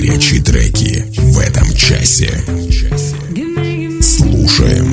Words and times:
Горячие 0.00 0.40
треки 0.40 1.04
в 1.18 1.38
этом 1.40 1.74
часе. 1.74 2.32
Слушаем 4.00 4.89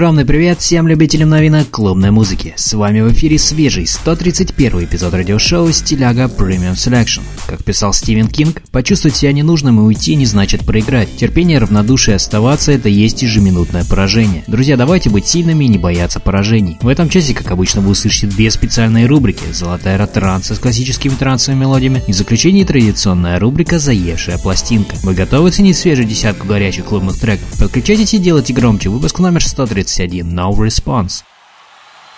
огромный 0.00 0.24
привет 0.24 0.60
всем 0.60 0.88
любителям 0.88 1.28
новинок 1.28 1.68
клубной 1.68 2.10
музыки. 2.10 2.54
С 2.56 2.72
вами 2.72 3.02
в 3.02 3.12
эфире 3.12 3.38
свежий 3.38 3.86
131 3.86 4.84
эпизод 4.84 5.12
радиошоу 5.12 5.70
«Стиляга 5.72 6.24
Premium 6.24 6.72
Selection». 6.72 7.20
Как 7.46 7.62
писал 7.62 7.92
Стивен 7.92 8.26
Кинг, 8.26 8.62
почувствовать 8.72 9.16
себя 9.16 9.32
ненужным 9.32 9.78
и 9.78 9.82
уйти 9.82 10.14
не 10.14 10.24
значит 10.24 10.64
проиграть. 10.64 11.14
Терпение, 11.18 11.58
равнодушие 11.58 12.14
оставаться– 12.14 12.72
это 12.72 12.88
есть 12.88 13.20
ежеминутное 13.20 13.84
поражение. 13.84 14.42
Друзья, 14.46 14.78
давайте 14.78 15.10
быть 15.10 15.26
сильными 15.26 15.66
и 15.66 15.68
не 15.68 15.76
бояться 15.76 16.18
поражений. 16.18 16.78
В 16.80 16.88
этом 16.88 17.10
часе, 17.10 17.34
как 17.34 17.50
обычно, 17.50 17.82
вы 17.82 17.90
услышите 17.90 18.26
две 18.26 18.50
специальные 18.50 19.04
рубрики 19.04 19.52
«Золотая 19.52 19.96
эра 19.96 20.06
транса» 20.06 20.54
с 20.54 20.58
классическими 20.58 21.12
трансовыми 21.12 21.60
мелодиями 21.60 22.02
и 22.06 22.12
в 22.12 22.16
заключении 22.16 22.64
традиционная 22.64 23.38
рубрика 23.38 23.78
«Заевшая 23.78 24.38
пластинка». 24.38 24.96
Вы 25.02 25.12
готовы 25.12 25.50
ценить 25.50 25.76
свежую 25.76 26.08
десятку 26.08 26.46
горячих 26.46 26.86
клубных 26.86 27.18
треков? 27.18 27.46
Подключайтесь 27.58 28.14
и 28.14 28.18
делайте 28.18 28.54
громче. 28.54 28.88
Выпуск 28.88 29.18
номер 29.18 29.44
131 29.90 30.32
No 30.32 30.52
Response. 30.52 31.24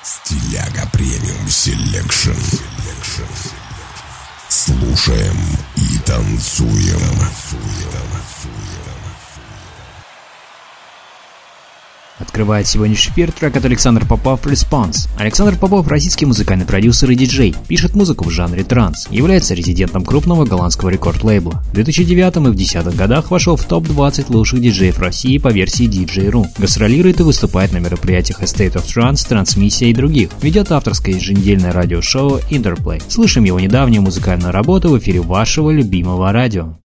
Стиляга 0.03 0.87
Premium 0.93 1.49
Selection. 1.49 2.33
Слушаем 4.49 5.37
и 5.77 5.99
танцуем. 6.05 7.01
Открывает 12.23 12.69
сегодняшний 12.69 13.13
эфир 13.13 13.33
трек 13.33 13.57
от 13.57 13.65
Александра 13.65 14.07
Попов 14.07 14.47
«Response». 14.47 15.09
Александр 15.19 15.57
Попов– 15.57 15.87
российский 15.89 16.25
музыкальный 16.25 16.65
продюсер 16.65 17.11
и 17.11 17.17
диджей, 17.17 17.55
пишет 17.67 17.97
музыку 17.97 18.25
в 18.25 18.31
жанре 18.31 18.63
транс, 18.63 19.09
является 19.11 19.55
резидентом 19.55 20.05
крупного 20.05 20.45
голландского 20.45 20.91
рекорд-лейбла. 20.91 21.65
В 21.71 21.73
2009 21.73 22.37
и 22.37 22.39
в 22.39 22.55
2010 22.55 22.97
годах 22.97 23.33
вошел 23.33 23.57
в 23.57 23.65
топ-20 23.65 24.27
лучших 24.33 24.61
диджеев 24.61 25.01
России 25.01 25.39
по 25.39 25.49
версии 25.49 25.89
DJ.ru. 25.89 26.47
Гастролирует 26.59 27.19
и 27.19 27.25
выступает 27.25 27.73
на 27.73 27.79
мероприятиях 27.79 28.41
A 28.41 28.46
State 28.46 28.75
of 28.75 28.85
Trance, 28.85 29.29
Трансмиссия 29.29 29.89
и 29.89 29.95
других. 29.95 30.31
Ведет 30.41 30.71
авторское 30.71 31.17
еженедельное 31.17 31.73
радиошоу 31.73 32.39
Interplay. 32.51 33.03
Слышим 33.09 33.43
его 33.43 33.59
недавнюю 33.59 34.03
музыкальную 34.03 34.53
работу 34.53 34.91
в 34.91 34.99
эфире 34.99 35.21
вашего 35.21 35.71
любимого 35.71 36.31
радио. 36.31 36.82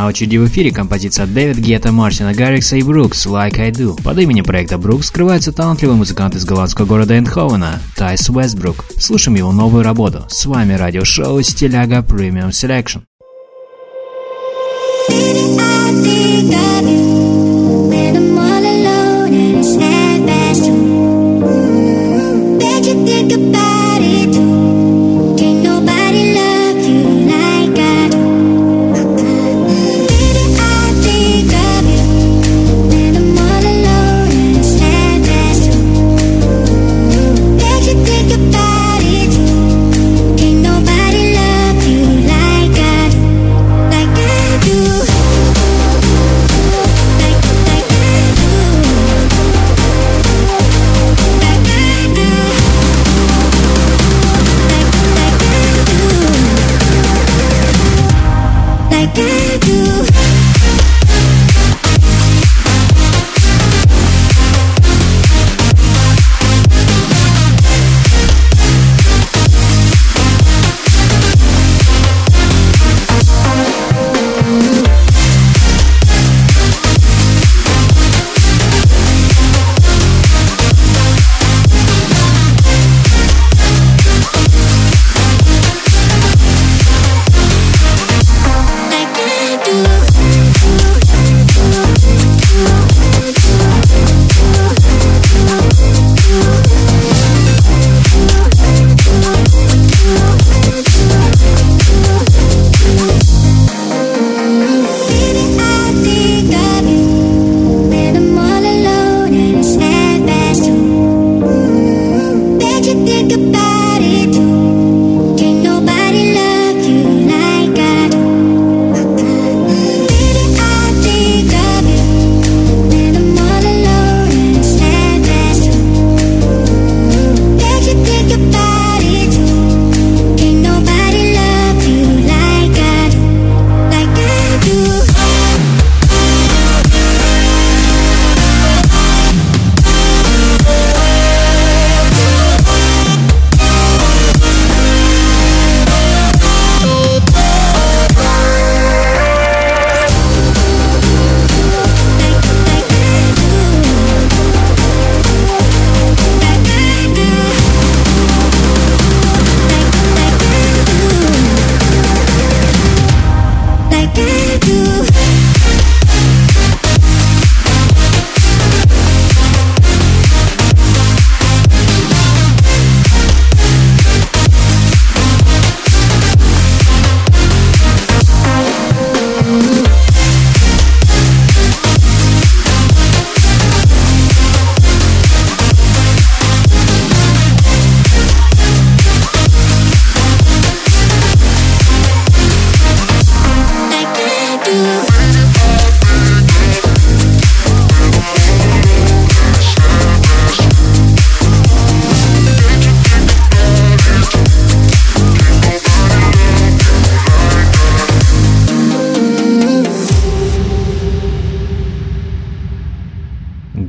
На 0.00 0.06
очереди 0.06 0.38
в 0.38 0.46
эфире 0.46 0.70
композиция 0.70 1.26
Дэвид 1.26 1.58
Гетта, 1.58 1.92
Мартина 1.92 2.32
Гаррикса 2.32 2.76
и 2.76 2.82
Брукс 2.82 3.26
«Like 3.26 3.60
I 3.60 3.70
Do». 3.70 4.02
Под 4.02 4.18
именем 4.18 4.44
проекта 4.44 4.78
Брукс 4.78 5.08
скрывается 5.08 5.52
талантливый 5.52 5.94
музыкант 5.94 6.34
из 6.36 6.46
голландского 6.46 6.86
города 6.86 7.18
Эндховена 7.18 7.80
Тайс 7.96 8.30
Уэстбрук. 8.30 8.86
Слушаем 8.96 9.36
его 9.36 9.52
новую 9.52 9.82
работу. 9.82 10.24
С 10.30 10.46
вами 10.46 10.72
радиошоу 10.72 11.42
«Стиляга 11.42 11.98
Premium 11.98 12.48
Selection». 12.48 13.02
I 15.10 15.92
think 15.92 16.54
I 16.54 16.79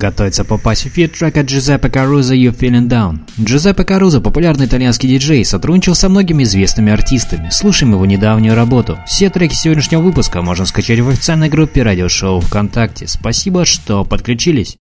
готовится 0.02 0.44
попасть 0.44 0.86
в 0.86 0.90
эфир 0.90 1.14
трек 1.14 1.42
Джузеппе 1.42 1.90
Каруза 1.90 2.34
«You 2.34 2.58
Feeling 2.58 2.88
Down». 2.88 3.20
Джузеппе 3.40 3.84
Каруза, 3.84 4.20
популярный 4.20 4.66
итальянский 4.66 5.08
диджей, 5.08 5.46
сотрудничал 5.46 5.94
со 5.94 6.10
многими 6.10 6.42
известными 6.42 6.92
артистами. 6.92 7.50
Слушаем 7.52 7.94
его 7.94 8.06
недавнюю 8.08 8.56
работу. 8.56 8.98
Все 9.06 9.30
треки 9.30 9.54
сегодняшнего 9.54 10.02
выпуска 10.02 10.42
можно 10.42 10.66
скачать 10.66 11.00
в 11.00 11.10
официальной 11.10 11.50
группе 11.50 11.84
радиошоу 11.84 12.42
ВКонтакте. 12.42 13.08
Спасибо, 13.08 13.64
что 13.64 14.04
подключились. 14.04 14.78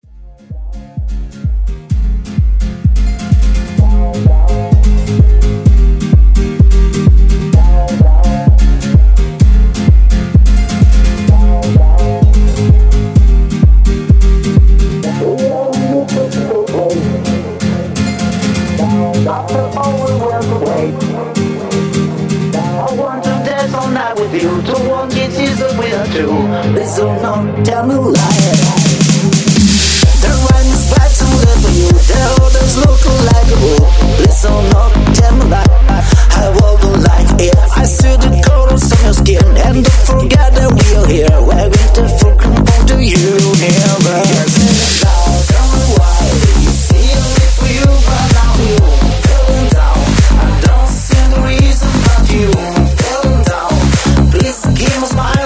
you. 24.42 24.62
The 24.62 24.78
one 24.90 25.10
gets 25.10 25.38
is 25.38 25.60
the 25.60 25.70
winner 25.78 26.06
too. 26.14 26.32
Please 26.74 26.96
do 26.96 27.06
not 27.22 27.66
tell 27.66 27.86
me 27.86 27.96
liar. 27.96 28.56
The 30.24 30.32
rhyme 30.46 30.70
is 30.76 30.84
to 30.92 31.26
for 31.62 31.74
you. 31.76 31.90
The 32.10 32.20
others 32.40 32.74
look 32.78 33.04
like 33.32 33.50
a 33.52 33.58
rule. 33.64 33.88
Please 34.18 34.42
do 34.42 34.52
tell 35.16 35.36
me 35.36 35.46
liar. 35.52 35.80
I. 36.32 37.52
I 37.76 37.84
see 37.84 38.16
the 38.16 38.42
colors 38.46 38.92
on 38.92 39.00
your 39.04 39.14
skin 39.14 39.44
and 39.66 39.84
don't 39.84 40.04
forget 40.08 40.54
that 40.56 40.70
we 40.72 40.86
are 40.96 41.08
here. 41.08 41.42
We're 41.42 41.70
to 42.88 43.04
you. 43.04 43.40
Hemos 54.50 55.14
mine. 55.14 55.39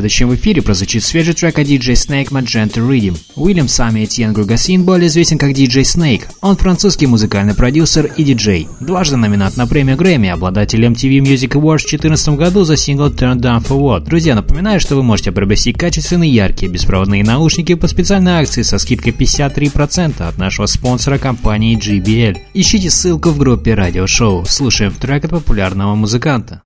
Следующим 0.00 0.30
в 0.30 0.34
эфире 0.34 0.62
прозвучит 0.62 1.04
свежий 1.04 1.34
трек 1.34 1.58
от 1.58 1.66
DJ 1.66 1.92
Snake 1.92 2.30
Magenta 2.30 2.76
Rhythm. 2.76 3.18
Уильям 3.36 3.68
Сами 3.68 4.06
Этьен 4.06 4.32
Гругасин 4.32 4.84
более 4.84 5.08
известен 5.08 5.36
как 5.36 5.50
DJ 5.50 5.82
Snake. 5.82 6.22
Он 6.40 6.56
французский 6.56 7.06
музыкальный 7.06 7.52
продюсер 7.52 8.06
и 8.06 8.24
диджей. 8.24 8.66
Дважды 8.80 9.18
номинант 9.18 9.58
на 9.58 9.66
премию 9.66 9.98
Грэмми, 9.98 10.30
обладатель 10.30 10.82
MTV 10.82 11.18
Music 11.18 11.50
Awards 11.50 11.80
в 11.80 11.90
2014 11.90 12.28
году 12.30 12.64
за 12.64 12.78
сингл 12.78 13.08
Turn 13.08 13.40
Down 13.40 13.62
For 13.62 13.78
What. 13.78 14.06
Друзья, 14.06 14.34
напоминаю, 14.34 14.80
что 14.80 14.96
вы 14.96 15.02
можете 15.02 15.32
приобрести 15.32 15.74
качественные, 15.74 16.32
яркие, 16.32 16.72
беспроводные 16.72 17.22
наушники 17.22 17.74
по 17.74 17.86
специальной 17.86 18.40
акции 18.40 18.62
со 18.62 18.78
скидкой 18.78 19.12
53% 19.12 20.26
от 20.26 20.38
нашего 20.38 20.64
спонсора 20.64 21.18
компании 21.18 21.78
JBL. 21.78 22.38
Ищите 22.54 22.88
ссылку 22.88 23.28
в 23.28 23.38
группе 23.38 23.74
радиошоу. 23.74 24.46
Слушаем 24.46 24.94
трек 24.94 25.26
от 25.26 25.32
популярного 25.32 25.94
музыканта. 25.94 26.62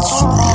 Dance 0.00 0.49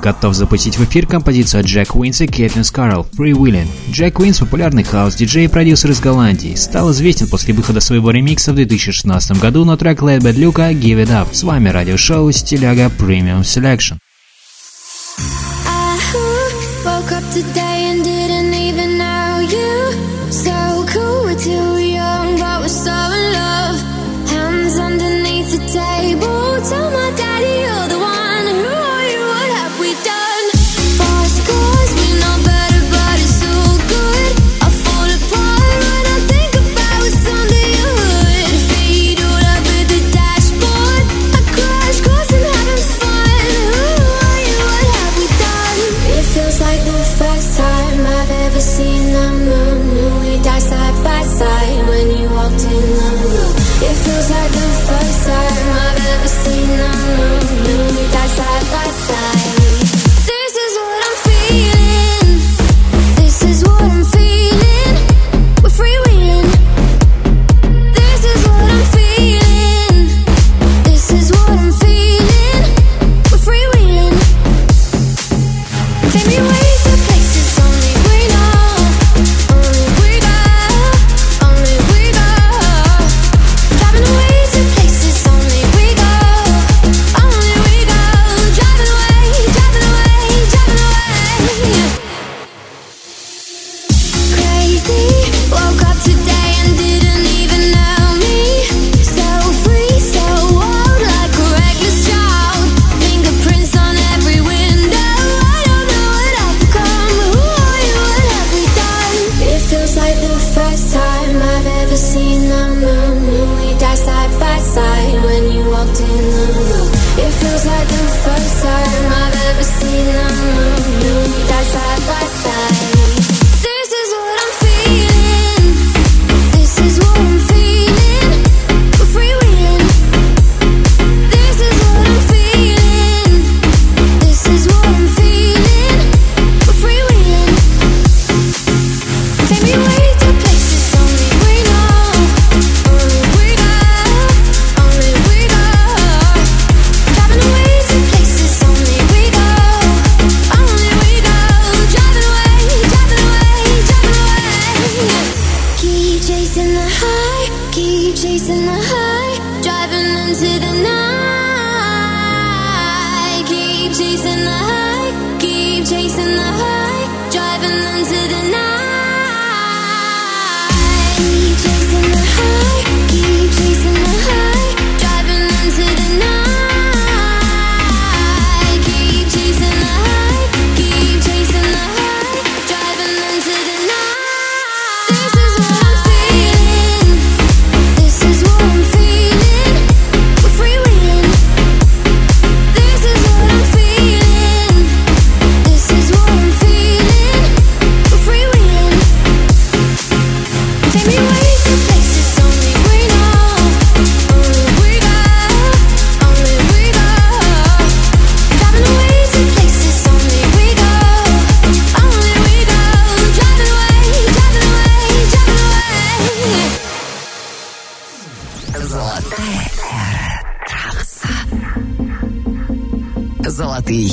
готов 0.00 0.34
запустить 0.34 0.78
в 0.78 0.84
эфир 0.84 1.06
композицию 1.06 1.60
от 1.60 1.66
Jack 1.66 1.94
Wins 1.94 2.20
и 2.20 2.26
Кэтлин 2.26 2.64
Скарл 2.64 3.06
«Free 3.16 3.32
Willing». 3.32 3.68
Jack 3.92 4.18
Wins, 4.18 4.40
популярный 4.40 4.82
хаус-диджей 4.82 5.44
и 5.44 5.48
продюсер 5.48 5.90
из 5.90 6.00
Голландии, 6.00 6.56
стал 6.56 6.90
известен 6.90 7.28
после 7.28 7.54
выхода 7.54 7.80
своего 7.80 8.10
ремикса 8.10 8.52
в 8.52 8.56
2016 8.56 9.38
году 9.40 9.64
на 9.64 9.76
трек 9.76 10.02
Bad 10.02 10.34
Luca 10.34 10.72
«Give 10.72 11.04
It 11.04 11.10
Up». 11.10 11.28
С 11.32 11.44
вами 11.44 11.68
радиошоу 11.68 12.32
«Стиляга 12.32 12.86
Premium 12.86 13.42
Selection». 13.42 13.99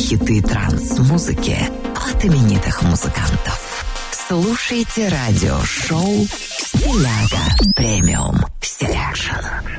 Хиты 0.07 0.41
транс-музыки 0.41 1.57
от 1.93 2.23
именитых 2.23 2.81
музыкантов. 2.83 3.83
Слушайте 4.11 5.09
радиошоу 5.09 6.25
«Стиляга 6.25 7.73
Premium 7.75 8.38
Selection». 8.62 9.76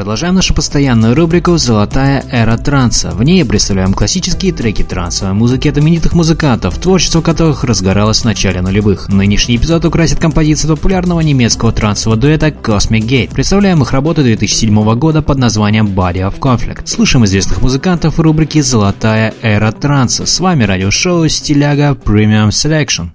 Продолжаем 0.00 0.34
нашу 0.34 0.54
постоянную 0.54 1.14
рубрику 1.14 1.58
«Золотая 1.58 2.24
эра 2.30 2.56
транса». 2.56 3.10
В 3.10 3.22
ней 3.22 3.44
представляем 3.44 3.92
классические 3.92 4.50
треки 4.50 4.82
трансовой 4.82 5.34
музыки 5.34 5.68
от 5.68 5.76
именитых 5.76 6.14
музыкантов, 6.14 6.78
творчество 6.78 7.20
которых 7.20 7.64
разгоралось 7.64 8.22
в 8.22 8.24
начале 8.24 8.62
нулевых. 8.62 9.10
Нынешний 9.10 9.56
эпизод 9.56 9.84
украсит 9.84 10.18
композиция 10.18 10.74
популярного 10.74 11.20
немецкого 11.20 11.70
трансового 11.70 12.18
дуэта 12.18 12.48
Cosmic 12.48 13.02
Gate. 13.02 13.34
Представляем 13.34 13.82
их 13.82 13.92
работу 13.92 14.22
2007 14.22 14.94
года 14.94 15.20
под 15.20 15.36
названием 15.36 15.88
Body 15.88 16.26
of 16.26 16.38
Conflict. 16.38 16.86
Слушаем 16.86 17.26
известных 17.26 17.60
музыкантов 17.60 18.16
в 18.16 18.20
рубрике 18.22 18.62
«Золотая 18.62 19.34
эра 19.42 19.70
транса». 19.70 20.24
С 20.24 20.40
вами 20.40 20.64
радиошоу 20.64 21.28
«Стиляга 21.28 21.90
Premium 21.90 22.48
Selection». 22.48 23.10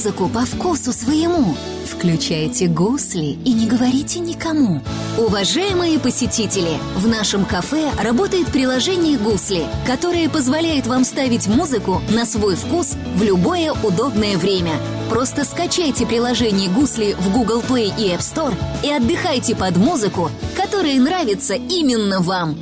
Музыку 0.00 0.30
по 0.30 0.46
вкусу 0.46 0.94
своему? 0.94 1.54
включайте 1.84 2.68
гусли 2.68 3.38
и 3.44 3.52
не 3.52 3.66
говорите 3.66 4.20
никому. 4.20 4.80
Уважаемые 5.18 5.98
посетители, 5.98 6.78
в 6.96 7.06
нашем 7.06 7.44
кафе 7.44 7.90
работает 8.02 8.46
приложение 8.46 9.18
«Гусли», 9.18 9.64
которое 9.86 10.30
позволяет 10.30 10.86
вам 10.86 11.04
ставить 11.04 11.46
музыку 11.48 12.00
на 12.08 12.24
свой 12.24 12.56
вкус 12.56 12.94
в 13.16 13.22
любое 13.22 13.72
удобное 13.72 14.38
время. 14.38 14.72
Просто 15.10 15.44
скачайте 15.44 16.06
приложение 16.06 16.70
«Гусли» 16.70 17.14
в 17.18 17.30
Google 17.32 17.60
Play 17.60 17.92
и 17.98 18.08
App 18.08 18.20
Store 18.20 18.54
и 18.82 18.90
отдыхайте 18.90 19.54
под 19.54 19.76
музыку, 19.76 20.30
которая 20.56 20.98
нравится 20.98 21.54
именно 21.54 22.20
вам. 22.20 22.56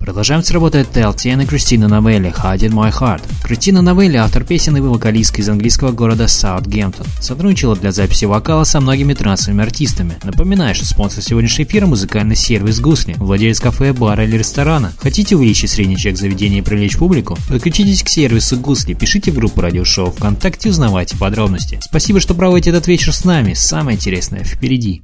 Продолжаем 0.00 0.42
с 0.42 0.50
работой 0.50 0.84
Телтиен 0.84 1.42
и 1.42 1.46
Кристина 1.46 1.86
Новелли 1.86 2.34
«Hide 2.36 2.70
My 2.70 2.90
Heart». 2.92 3.22
Кристина 3.52 3.82
Новелли– 3.82 4.16
автор 4.16 4.44
песен 4.44 4.78
и 4.78 4.80
вокалистка 4.80 5.42
из 5.42 5.48
английского 5.50 5.92
города 5.92 6.26
Саутгемптон. 6.26 7.06
Сотрудничала 7.20 7.76
для 7.76 7.92
записи 7.92 8.24
вокала 8.24 8.64
со 8.64 8.80
многими 8.80 9.12
трансовыми 9.12 9.62
артистами. 9.62 10.16
Напоминаю, 10.22 10.74
что 10.74 10.86
спонсор 10.86 11.22
сегодняшнего 11.22 11.66
эфира– 11.66 11.84
музыкальный 11.86 12.34
сервис 12.34 12.80
«Гусли», 12.80 13.14
владелец 13.18 13.60
кафе, 13.60 13.92
бара 13.92 14.24
или 14.24 14.38
ресторана. 14.38 14.94
Хотите 14.96 15.36
увеличить 15.36 15.68
средний 15.68 15.98
чек 15.98 16.16
заведения 16.16 16.60
и 16.60 16.62
привлечь 16.62 16.96
публику? 16.96 17.36
Подключитесь 17.46 18.02
к 18.02 18.08
сервису 18.08 18.56
«Гусли», 18.56 18.94
пишите 18.94 19.30
в 19.30 19.34
группу 19.34 19.60
радиошоу 19.60 20.12
ВКонтакте, 20.12 20.70
узнавайте 20.70 21.18
подробности. 21.18 21.78
Спасибо, 21.82 22.20
что 22.20 22.32
проводите 22.32 22.70
этот 22.70 22.86
вечер 22.88 23.12
с 23.12 23.26
нами. 23.26 23.52
Самое 23.52 23.96
интересное 23.96 24.44
впереди. 24.44 25.02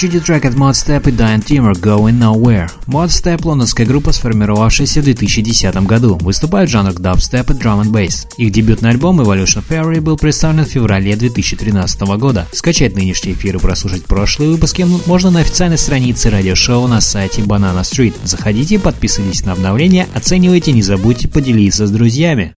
Научите 0.00 0.24
трек 0.24 0.44
от 0.44 0.54
Modstep 0.54 1.08
и 1.08 1.12
Diane 1.12 1.44
Timmer 1.44 1.72
Going 1.72 2.20
Nowhere. 2.20 2.70
Modstep– 2.86 3.40
лондонская 3.44 3.84
группа, 3.84 4.12
сформировавшаяся 4.12 5.00
в 5.00 5.04
2010 5.04 5.74
году. 5.88 6.16
Выступают 6.20 6.70
в 6.70 6.72
жанрах 6.72 7.00
дабстеп 7.00 7.50
и 7.50 7.54
drum 7.54 7.82
and 7.82 7.90
bass. 7.90 8.28
Их 8.36 8.52
дебютный 8.52 8.90
альбом 8.90 9.20
Evolution 9.20 9.60
Theory 9.68 10.00
был 10.00 10.16
представлен 10.16 10.66
в 10.66 10.68
феврале 10.68 11.16
2013 11.16 12.00
года. 12.16 12.46
Скачать 12.52 12.94
нынешний 12.94 13.32
эфир 13.32 13.56
и 13.56 13.58
прослушать 13.58 14.04
прошлые 14.04 14.52
выпуски 14.52 14.86
можно 15.06 15.32
на 15.32 15.40
официальной 15.40 15.78
странице 15.78 16.30
радиошоу 16.30 16.86
на 16.86 17.00
сайте 17.00 17.42
Banana 17.42 17.80
Street. 17.80 18.14
Заходите, 18.22 18.78
подписывайтесь 18.78 19.44
на 19.44 19.50
обновления, 19.50 20.06
оценивайте, 20.14 20.70
не 20.70 20.82
забудьте 20.82 21.26
поделиться 21.26 21.88
с 21.88 21.90
друзьями. 21.90 22.54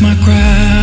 my 0.00 0.14
ground. 0.24 0.73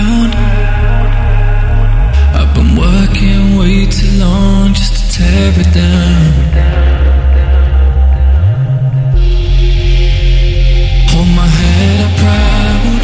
Hold 11.11 11.29
my 11.35 11.47
head 11.47 11.99
up 12.05 12.13
proud 12.21 13.01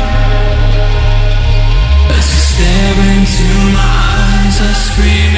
as 2.17 2.27
into 3.13 3.47
my 3.73 3.89
eyes. 4.17 4.57
I 4.59 4.73
scream 4.73 5.36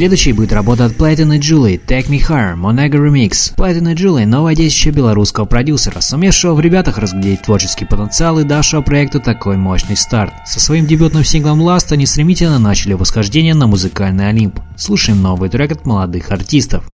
Следующей 0.00 0.32
будет 0.32 0.54
работа 0.54 0.86
от 0.86 0.92
Platinum 0.92 1.38
Julie 1.40 1.78
Take 1.78 2.08
Me 2.08 2.26
Higher 2.26 2.56
Monego 2.56 3.06
Remix. 3.06 3.54
Platinum 3.54 3.94
Julie– 3.94 4.24
новое 4.26 4.54
детище 4.54 4.88
белорусского 4.92 5.44
продюсера, 5.44 6.00
сумевшего 6.00 6.54
в 6.54 6.60
ребятах 6.60 6.96
разглядеть 6.96 7.42
творческий 7.42 7.84
потенциал 7.84 8.38
и 8.38 8.44
давшего 8.44 8.80
проекту 8.80 9.20
такой 9.20 9.58
мощный 9.58 9.98
старт. 9.98 10.32
Со 10.46 10.58
своим 10.58 10.86
дебютным 10.86 11.22
синглом 11.22 11.60
Last 11.60 11.92
они 11.92 12.06
стремительно 12.06 12.58
начали 12.58 12.94
восхождение 12.94 13.52
на 13.52 13.66
музыкальный 13.66 14.30
Олимп. 14.30 14.60
Слушаем 14.74 15.20
новый 15.20 15.50
трек 15.50 15.72
от 15.72 15.84
молодых 15.84 16.30
артистов. 16.30 16.89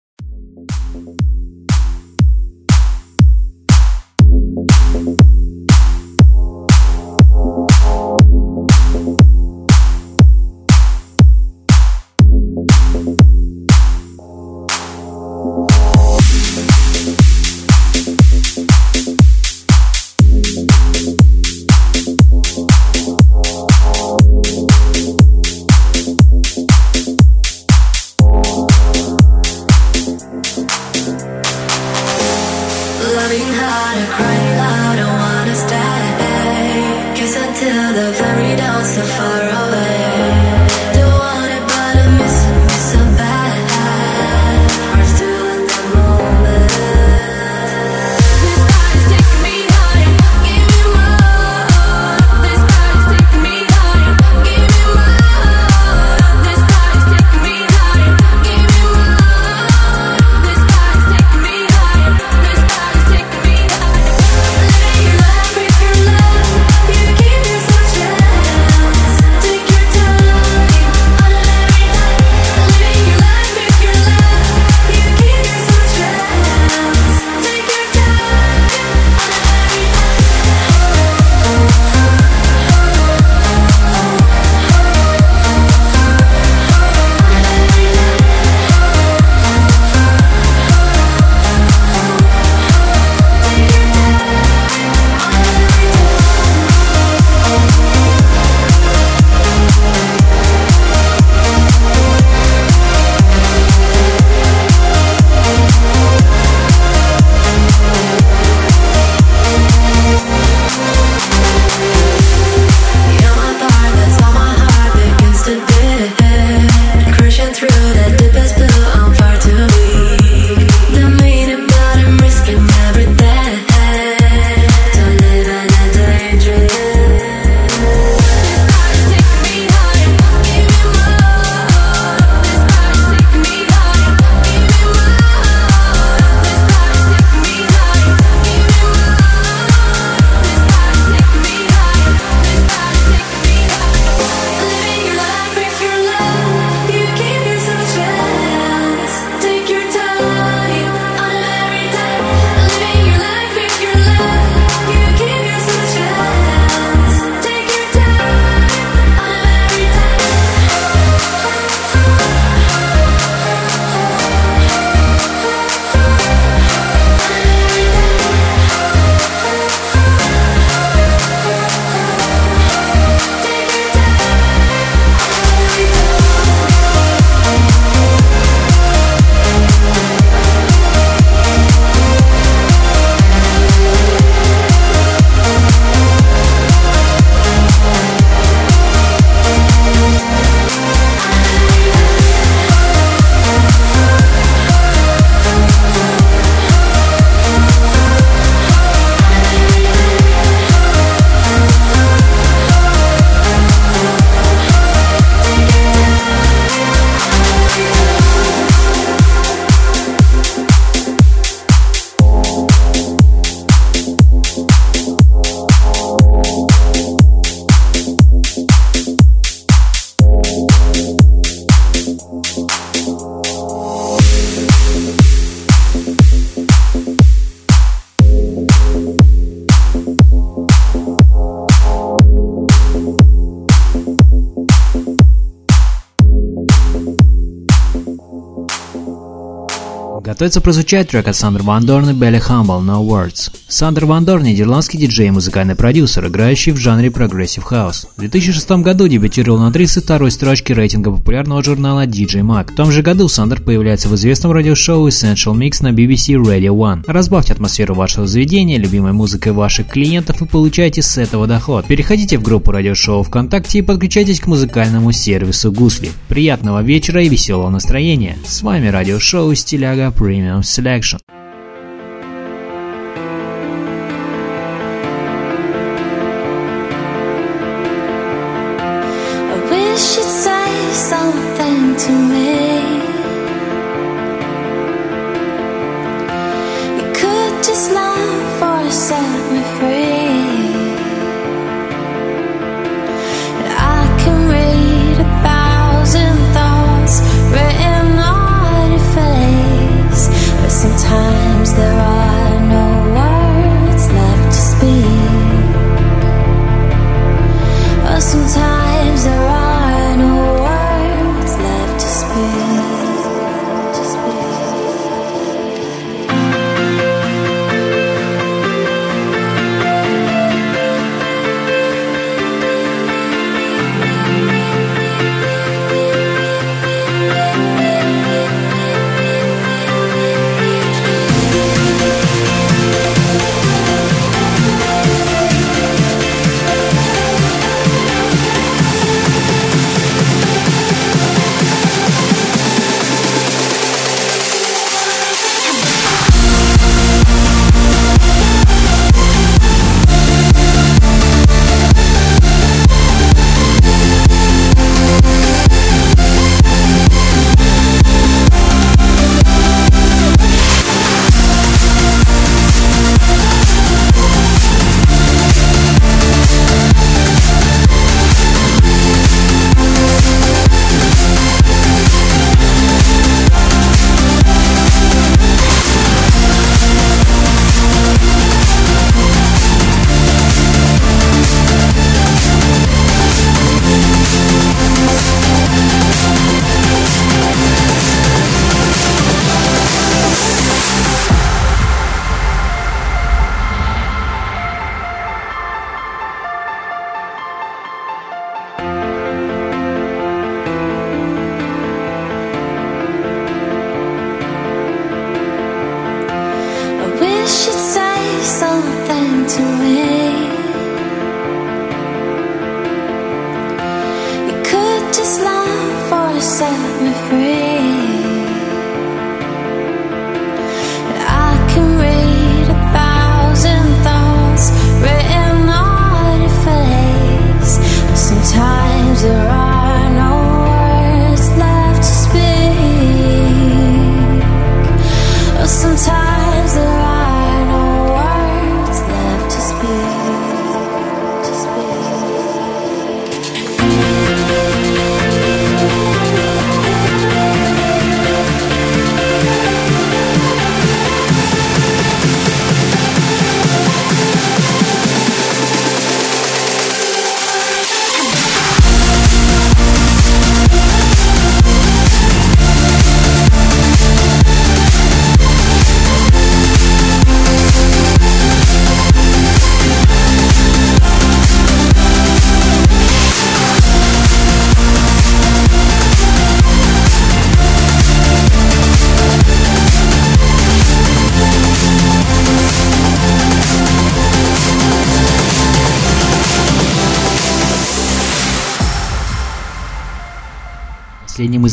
Готовится 240.44 240.60
прозвучать 240.60 241.08
трек 241.08 241.26
от 241.30 241.38
Сандер 241.38 241.64
Ван 241.64 241.86
Дорн 241.86 242.10
и 242.10 242.14
Белли 242.14 242.38
Хамбл 242.38 242.82
«No 242.82 243.02
Words». 243.02 243.50
Сандер 243.70 244.06
Ван 244.06 244.26
Дорн– 244.26 244.44
нидерландский 244.44 245.00
диджей 245.00 245.28
и 245.28 245.32
музыкальный 245.32 245.74
продюсер, 245.74 246.28
играющий 246.28 246.74
в 246.74 246.78
жанре 246.78 247.10
прогрессив 247.10 247.64
хаус. 247.64 248.08
В 248.18 248.20
2006 248.20 248.70
году 248.84 249.08
дебютировал 249.08 249.60
на 249.60 249.70
32-й 249.70 250.32
строчке 250.32 250.74
рейтинга 250.74 251.12
популярного 251.12 251.64
журнала 251.64 252.06
DJ 252.06 252.42
Mag. 252.42 252.74
В 252.74 252.76
том 252.76 252.92
же 252.92 253.02
году 253.02 253.30
Сандер 253.30 253.62
появляется 253.62 254.10
в 254.10 254.16
известном 254.16 254.52
радиошоу 254.52 255.08
Essential 255.08 255.56
Mix 255.56 255.82
на 255.82 255.94
BBC 255.94 256.36
Radio 256.36 256.76
One. 256.76 257.06
Разбавьте 257.08 257.54
атмосферу 257.54 257.96
вашего 257.96 258.28
заведения, 258.28 258.78
любимой 258.78 259.14
музыкой 259.14 259.54
ваших 259.54 259.88
клиентов 259.88 260.42
и 260.42 260.46
получайте 260.46 261.02
с 261.02 261.18
этого 261.18 261.48
доход. 261.48 261.86
Переходите 261.86 262.38
в 262.38 262.44
группу 262.44 262.72
радиошоу 262.72 263.24
ВКонтакте 263.24 263.80
и 263.80 263.82
подключайтесь 263.82 264.42
к 264.42 264.48
музыкальному 264.48 265.14
сервису 265.14 265.72
Гусли. 265.72 266.12
Приятного 266.28 266.84
вечера 266.84 267.24
и 267.24 267.30
веселого 267.30 267.70
настроения. 267.70 268.38
С 268.46 268.62
вами 268.62 268.90
радиошоу 268.90 269.56
Стиляга 269.56 270.12
Premium 270.34 270.64
Selection. 270.64 271.20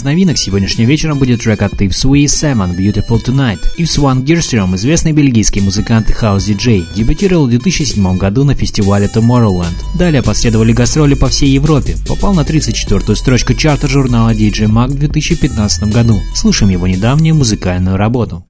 Из 0.00 0.04
новинок 0.04 0.38
сегодняшним 0.38 0.88
вечером 0.88 1.18
будет 1.18 1.42
трек 1.42 1.60
от 1.60 1.74
Yves 1.74 2.06
V & 2.06 2.24
Sevenn 2.24 2.74
Beautiful 2.74 3.22
Tonight. 3.22 3.58
Ивс 3.76 3.98
Ван 3.98 4.24
Гирстрем, 4.24 4.74
известный 4.74 5.12
бельгийский 5.12 5.60
музыкант 5.60 6.08
и 6.08 6.14
хаус-диджей, 6.14 6.86
дебютировал 6.96 7.46
в 7.46 7.50
2007 7.50 8.16
году 8.16 8.44
на 8.44 8.54
фестивале 8.54 9.10
Tomorrowland. 9.14 9.74
Далее 9.98 10.22
последовали 10.22 10.72
гастроли 10.72 11.12
по 11.12 11.28
всей 11.28 11.50
Европе. 11.50 11.96
Попал 12.08 12.32
на 12.32 12.40
34-ю 12.40 13.14
строчку 13.14 13.52
чарта 13.52 13.88
журнала 13.88 14.32
DJ 14.32 14.68
Mag 14.68 14.88
в 14.88 14.98
2015 14.98 15.92
году. 15.92 16.18
Слушаем 16.34 16.72
его 16.72 16.86
недавнюю 16.86 17.34
музыкальную 17.34 17.98
работу. 17.98 18.46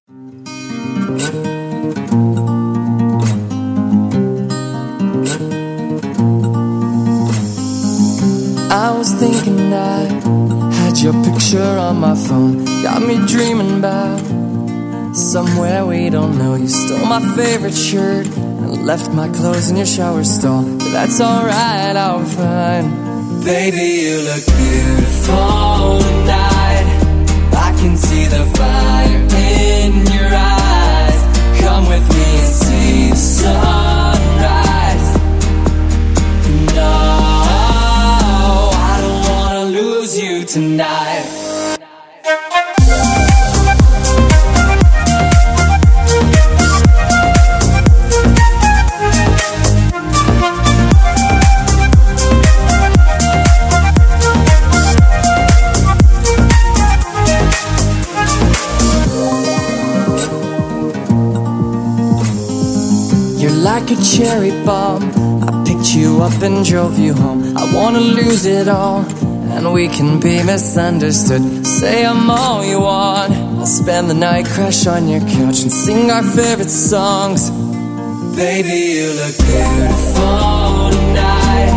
I 8.72 8.96
was 8.96 9.12
thinking 9.14 9.72
I 9.72 10.10
your 11.03 11.14
picture 11.24 11.78
on 11.78 11.98
my 11.98 12.14
phone. 12.14 12.64
Got 12.82 13.01
me 13.03 13.24
dreaming 13.26 13.78
about 13.78 14.20
somewhere 15.16 15.86
we 15.86 16.11
don't 16.11 16.36
know. 16.36 16.55
You 16.57 16.68
stole 16.68 17.07
my 17.07 17.20
favorite 17.36 17.74
shirt 17.74 18.26
and 18.26 18.84
left 18.84 19.11
my 19.12 19.28
clothes 19.28 19.70
in 19.70 19.76
your 19.76 19.86
shower 19.86 20.24
stall. 20.24 20.62
But 20.62 20.90
that's 20.92 21.20
alright, 21.20 21.96
I'm 21.96 22.26
fine. 22.26 23.44
Baby, 23.44 23.86
you 24.03 24.16
look 24.28 24.44
beautiful 24.44 26.01
tonight. 26.01 26.88
I 27.53 27.74
can 27.80 27.96
see 27.96 28.26
the 28.26 28.44
fire 28.57 29.22
in 29.57 30.07
your 30.12 30.30
eyes. 30.34 31.61
Come 31.61 31.88
with 31.88 32.07
me 32.11 32.24
and 32.40 32.48
see 32.48 33.11
the 33.11 33.16
sunrise. 33.16 34.10
Tonight. 40.51 41.61
You're 63.38 63.53
like 63.53 63.90
a 63.92 63.96
cherry 64.03 64.51
bomb. 64.64 65.12
I 65.44 65.64
picked 65.64 65.94
you 65.94 66.22
up 66.22 66.42
and 66.42 66.64
drove 66.64 66.98
you 66.98 67.14
home. 67.14 67.57
I 67.57 67.72
wanna 67.72 68.01
lose 68.01 68.46
it 68.46 68.66
all, 68.66 69.05
and 69.53 69.72
we 69.72 69.88
can 69.88 70.20
be 70.20 70.42
misunderstood. 70.42 71.66
Say 71.66 72.05
I'm 72.07 72.30
all 72.30 72.64
you 72.64 72.80
want. 72.80 73.32
I'll 73.32 73.66
spend 73.66 74.09
the 74.09 74.14
night, 74.14 74.46
crash 74.46 74.86
on 74.86 75.09
your 75.09 75.20
couch, 75.20 75.62
and 75.62 75.72
sing 75.72 76.11
our 76.11 76.22
favorite 76.22 76.70
songs. 76.70 77.51
Baby, 78.36 78.78
you 78.96 79.09
look 79.20 79.36
beautiful 79.36 80.90
tonight. 80.96 81.72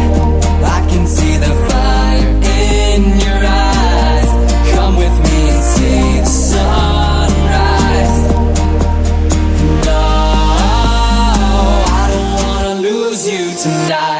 I 0.63 0.79
can 0.89 1.05
see 1.07 1.37
the 1.37 1.53
fire 1.69 2.29
in 2.61 3.01
your 3.25 3.41
eyes. 3.45 4.29
Come 4.73 4.95
with 4.95 5.15
me 5.27 5.49
and 5.49 5.63
see 5.73 6.19
the 6.19 6.25
sunrise. 6.25 8.17
No, 9.87 10.03
I 12.01 12.03
don't 12.11 12.33
wanna 12.45 12.75
lose 12.81 13.27
you 13.27 13.43
tonight. 13.57 14.12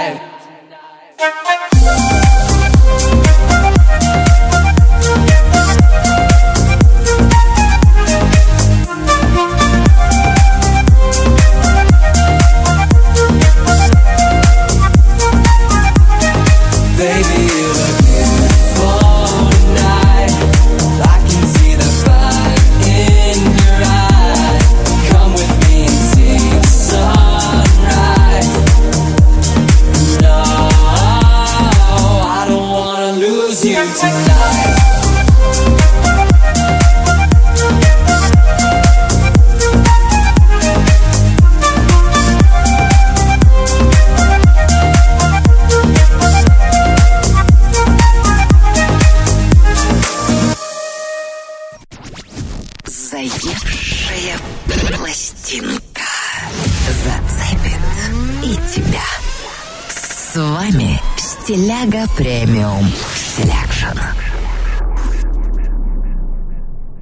Premium 62.17 62.85
Selection. 63.15 63.97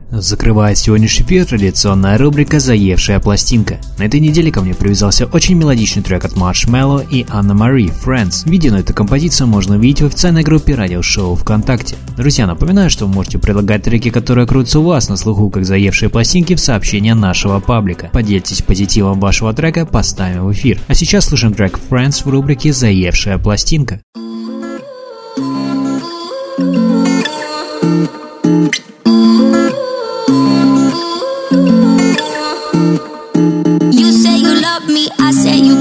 Закрывает 0.10 0.78
сегодняшний 0.78 1.26
эфир 1.26 1.46
традиционная 1.46 2.18
рубрика 2.18 2.62
«Заевшая 2.62 3.20
пластинка». 3.20 3.80
На 3.98 4.04
этой 4.04 4.22
неделе 4.22 4.54
ко 4.54 4.62
мне 4.62 4.74
привязался 4.74 5.26
очень 5.26 5.56
мелодичный 5.56 6.02
трек 6.02 6.24
от 6.24 6.34
Marshmello 6.34 7.06
и 7.10 7.26
Anne-Marie 7.30 7.90
«Friends». 7.90 8.50
Видео 8.50 8.72
на 8.72 8.78
эту 8.78 8.94
композицию 8.94 9.48
можно 9.48 9.76
увидеть 9.76 10.02
в 10.02 10.06
официальной 10.06 10.44
группе 10.44 10.76
радиошоу 10.76 11.36
ВКонтакте. 11.36 11.96
Друзья, 12.16 12.48
напоминаю, 12.48 12.90
что 12.90 13.06
вы 13.06 13.14
можете 13.14 13.38
предлагать 13.38 13.84
треки, 13.84 14.12
которые 14.12 14.48
крутятся 14.48 14.80
у 14.80 14.84
вас 14.84 15.10
на 15.10 15.18
слуху, 15.18 15.50
как 15.50 15.66
«Заевшие 15.66 16.10
пластинки» 16.10 16.56
в 16.56 16.62
сообщения 16.62 17.16
нашего 17.16 17.60
паблика. 17.60 18.10
Поделитесь 18.14 18.62
позитивом 18.62 19.20
вашего 19.20 19.54
трека, 19.54 19.86
поставим 19.86 20.46
в 20.46 20.54
эфир. 20.54 20.80
А 20.88 20.96
сейчас 20.96 21.26
слушаем 21.26 21.54
трек 21.54 21.80
«Friends» 21.90 22.24
в 22.24 22.30
рубрике 22.30 22.72
«Заевшая 22.72 23.38
пластинка». 23.38 24.02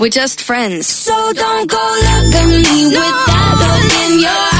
we're 0.00 0.08
just 0.08 0.40
friends. 0.40 0.86
So 0.86 1.12
don't 1.34 1.70
go 1.70 1.76
look 1.76 2.34
at 2.34 2.46
me 2.48 2.86
with 2.88 2.94
that 2.94 3.54
look 3.60 4.10
in 4.10 4.20
your 4.20 4.30
eye. 4.30 4.59